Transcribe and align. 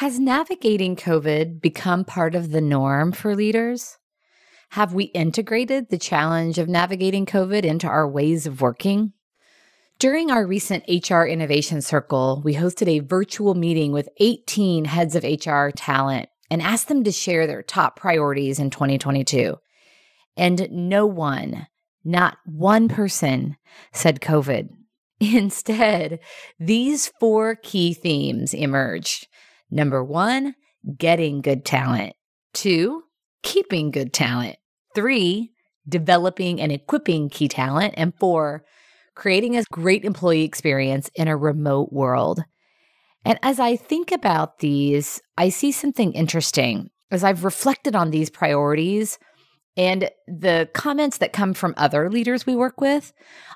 Has 0.00 0.18
navigating 0.18 0.96
COVID 0.96 1.60
become 1.60 2.06
part 2.06 2.34
of 2.34 2.52
the 2.52 2.62
norm 2.62 3.12
for 3.12 3.36
leaders? 3.36 3.98
Have 4.70 4.94
we 4.94 5.04
integrated 5.04 5.90
the 5.90 5.98
challenge 5.98 6.56
of 6.56 6.70
navigating 6.70 7.26
COVID 7.26 7.64
into 7.64 7.86
our 7.86 8.08
ways 8.08 8.46
of 8.46 8.62
working? 8.62 9.12
During 9.98 10.30
our 10.30 10.46
recent 10.46 10.84
HR 10.88 11.24
Innovation 11.24 11.82
Circle, 11.82 12.40
we 12.42 12.54
hosted 12.54 12.88
a 12.88 13.00
virtual 13.00 13.54
meeting 13.54 13.92
with 13.92 14.08
18 14.16 14.86
heads 14.86 15.14
of 15.14 15.22
HR 15.22 15.68
talent 15.68 16.30
and 16.50 16.62
asked 16.62 16.88
them 16.88 17.04
to 17.04 17.12
share 17.12 17.46
their 17.46 17.62
top 17.62 17.96
priorities 17.96 18.58
in 18.58 18.70
2022. 18.70 19.58
And 20.34 20.66
no 20.70 21.04
one, 21.04 21.66
not 22.04 22.38
one 22.46 22.88
person, 22.88 23.58
said 23.92 24.22
COVID. 24.22 24.70
Instead, 25.20 26.20
these 26.58 27.12
four 27.20 27.54
key 27.54 27.92
themes 27.92 28.54
emerged 28.54 29.26
Number 29.70 30.02
one, 30.02 30.54
getting 30.98 31.40
good 31.40 31.64
talent. 31.64 32.14
Two, 32.52 33.04
keeping 33.42 33.90
good 33.90 34.12
talent. 34.12 34.56
Three, 34.94 35.52
developing 35.88 36.60
and 36.60 36.72
equipping 36.72 37.28
key 37.28 37.48
talent. 37.48 37.94
And 37.96 38.14
four, 38.18 38.64
creating 39.14 39.56
a 39.56 39.64
great 39.70 40.04
employee 40.04 40.44
experience 40.44 41.10
in 41.14 41.28
a 41.28 41.36
remote 41.36 41.92
world. 41.92 42.42
And 43.24 43.38
as 43.42 43.60
I 43.60 43.76
think 43.76 44.12
about 44.12 44.60
these, 44.60 45.20
I 45.36 45.50
see 45.50 45.72
something 45.72 46.12
interesting. 46.12 46.90
As 47.10 47.22
I've 47.22 47.44
reflected 47.44 47.94
on 47.94 48.10
these 48.10 48.30
priorities, 48.30 49.18
and 49.80 50.10
the 50.28 50.68
comments 50.74 51.16
that 51.18 51.32
come 51.32 51.54
from 51.54 51.72
other 51.78 52.10
leaders 52.10 52.44
we 52.44 52.54
work 52.54 52.82
with, 52.82 53.14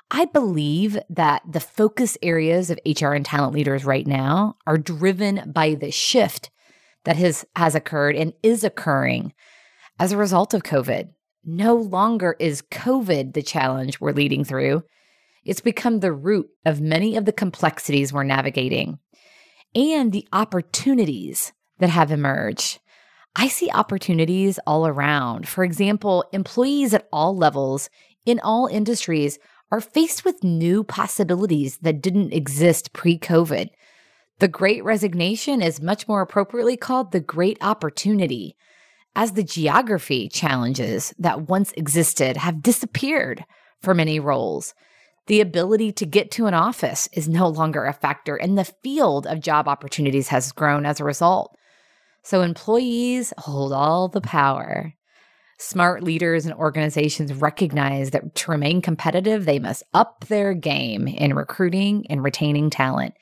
I 0.09 0.25
believe 0.25 0.97
that 1.07 1.43
the 1.47 1.59
focus 1.59 2.17
areas 2.23 2.71
of 2.71 2.79
HR 2.83 3.09
and 3.09 3.23
talent 3.23 3.53
leaders 3.53 3.85
right 3.85 4.07
now 4.07 4.57
are 4.65 4.79
driven 4.79 5.51
by 5.53 5.75
the 5.75 5.91
shift 5.91 6.49
that 7.03 7.15
has, 7.15 7.45
has 7.55 7.75
occurred 7.75 8.15
and 8.15 8.33
is 8.41 8.63
occurring 8.63 9.33
as 9.99 10.11
a 10.11 10.17
result 10.17 10.55
of 10.55 10.63
COVID. 10.63 11.09
No 11.43 11.75
longer 11.75 12.35
is 12.39 12.63
COVID 12.71 13.35
the 13.35 13.43
challenge 13.43 14.01
we're 14.01 14.11
leading 14.11 14.43
through. 14.43 14.81
It's 15.43 15.61
become 15.61 15.99
the 15.99 16.11
root 16.11 16.49
of 16.65 16.81
many 16.81 17.17
of 17.17 17.25
the 17.25 17.33
complexities 17.33 18.11
we're 18.11 18.23
navigating 18.23 18.97
and 19.75 20.11
the 20.11 20.27
opportunities 20.33 21.53
that 21.77 21.91
have 21.91 22.11
emerged. 22.11 22.79
I 23.35 23.49
see 23.49 23.69
opportunities 23.69 24.59
all 24.65 24.87
around. 24.87 25.47
For 25.47 25.63
example, 25.63 26.23
employees 26.31 26.93
at 26.93 27.07
all 27.11 27.35
levels 27.35 27.89
in 28.25 28.39
all 28.39 28.67
industries 28.67 29.39
are 29.71 29.81
faced 29.81 30.23
with 30.23 30.43
new 30.43 30.83
possibilities 30.83 31.77
that 31.79 32.01
didn't 32.01 32.33
exist 32.33 32.93
pre 32.93 33.19
COVID. 33.19 33.69
The 34.39 34.47
great 34.47 34.83
resignation 34.83 35.61
is 35.61 35.81
much 35.81 36.07
more 36.07 36.21
appropriately 36.21 36.77
called 36.77 37.11
the 37.11 37.19
great 37.19 37.57
opportunity, 37.61 38.55
as 39.15 39.33
the 39.33 39.43
geography 39.43 40.29
challenges 40.29 41.13
that 41.17 41.47
once 41.49 41.71
existed 41.73 42.37
have 42.37 42.61
disappeared 42.61 43.45
for 43.81 43.93
many 43.93 44.19
roles. 44.19 44.73
The 45.27 45.41
ability 45.41 45.91
to 45.93 46.05
get 46.05 46.31
to 46.31 46.45
an 46.45 46.53
office 46.53 47.09
is 47.13 47.27
no 47.27 47.47
longer 47.47 47.85
a 47.85 47.93
factor, 47.93 48.35
and 48.35 48.57
the 48.57 48.71
field 48.83 49.25
of 49.25 49.39
job 49.39 49.67
opportunities 49.67 50.27
has 50.27 50.51
grown 50.51 50.85
as 50.85 50.99
a 50.99 51.05
result. 51.05 51.55
So 52.25 52.41
employees 52.41 53.33
hold 53.37 53.71
all 53.71 54.07
the 54.07 54.19
power. 54.19 54.95
Smart 55.59 56.01
leaders 56.01 56.47
and 56.47 56.55
organizations 56.55 57.31
recognize 57.31 58.09
that 58.11 58.33
to 58.33 58.51
remain 58.51 58.81
competitive, 58.81 59.45
they 59.45 59.59
must 59.59 59.83
up 59.93 60.25
their 60.27 60.55
game 60.55 61.07
in 61.07 61.35
recruiting 61.35 62.07
and 62.09 62.23
retaining 62.23 62.71
talent 62.71 63.13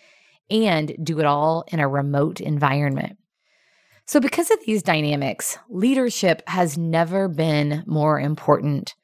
and 0.49 0.95
do 1.03 1.19
it 1.19 1.25
all 1.25 1.65
in 1.67 1.81
a 1.81 1.87
remote 1.87 2.39
environment. 2.39 3.17
So, 4.05 4.21
because 4.21 4.49
of 4.49 4.59
these 4.65 4.81
dynamics, 4.81 5.57
leadership 5.69 6.41
has 6.47 6.77
never 6.77 7.27
been 7.27 7.83
more 7.85 8.21
important. 8.21 8.95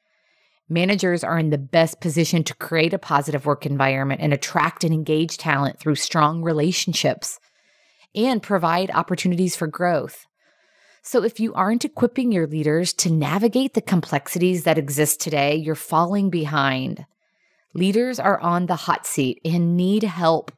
Managers 0.70 1.22
are 1.22 1.38
in 1.38 1.50
the 1.50 1.58
best 1.58 2.00
position 2.00 2.42
to 2.44 2.54
create 2.54 2.94
a 2.94 2.98
positive 2.98 3.44
work 3.44 3.66
environment 3.66 4.22
and 4.22 4.32
attract 4.32 4.82
and 4.82 4.94
engage 4.94 5.36
talent 5.36 5.78
through 5.78 5.96
strong 5.96 6.42
relationships 6.42 7.38
and 8.14 8.42
provide 8.42 8.90
opportunities 8.90 9.56
for 9.56 9.66
growth. 9.66 10.26
So, 11.02 11.22
if 11.24 11.40
you 11.40 11.54
aren't 11.54 11.84
equipping 11.84 12.30
your 12.30 12.46
leaders 12.46 12.92
to 12.94 13.10
navigate 13.10 13.74
the 13.74 13.80
complexities 13.80 14.64
that 14.64 14.76
exist 14.76 15.20
today, 15.20 15.56
you're 15.56 15.74
falling 15.74 16.28
behind. 16.28 17.06
Leaders 17.72 18.18
are 18.18 18.38
on 18.40 18.66
the 18.66 18.76
hot 18.76 19.06
seat 19.06 19.40
and 19.44 19.76
need 19.76 20.02
help. 20.02 20.52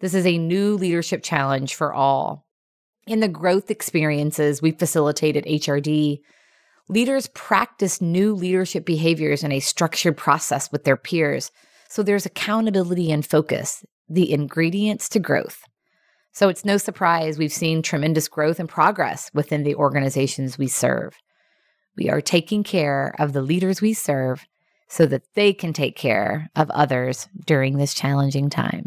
This 0.00 0.14
is 0.14 0.26
a 0.26 0.38
new 0.38 0.76
leadership 0.76 1.22
challenge 1.22 1.74
for 1.74 1.92
all. 1.92 2.46
In 3.06 3.20
the 3.20 3.28
growth 3.28 3.70
experiences 3.70 4.62
we 4.62 4.70
facilitate 4.72 5.36
at 5.36 5.44
HRD, 5.44 6.20
leaders 6.88 7.28
practice 7.28 8.00
new 8.00 8.34
leadership 8.34 8.84
behaviors 8.84 9.42
in 9.42 9.52
a 9.52 9.60
structured 9.60 10.16
process 10.16 10.70
with 10.70 10.84
their 10.84 10.96
peers. 10.96 11.50
So 11.88 12.02
there's 12.02 12.26
accountability 12.26 13.10
and 13.10 13.24
focus, 13.24 13.84
the 14.08 14.32
ingredients 14.32 15.08
to 15.10 15.18
growth. 15.18 15.64
So 16.34 16.48
it's 16.48 16.64
no 16.64 16.78
surprise 16.78 17.38
we've 17.38 17.52
seen 17.52 17.80
tremendous 17.80 18.26
growth 18.26 18.58
and 18.58 18.68
progress 18.68 19.30
within 19.32 19.62
the 19.62 19.76
organizations 19.76 20.58
we 20.58 20.66
serve. 20.66 21.14
We 21.96 22.10
are 22.10 22.20
taking 22.20 22.64
care 22.64 23.14
of 23.20 23.32
the 23.32 23.40
leaders 23.40 23.80
we 23.80 23.94
serve 23.94 24.44
so 24.88 25.06
that 25.06 25.22
they 25.34 25.52
can 25.52 25.72
take 25.72 25.96
care 25.96 26.50
of 26.56 26.70
others 26.70 27.28
during 27.46 27.78
this 27.78 27.94
challenging 27.94 28.50
time. 28.50 28.82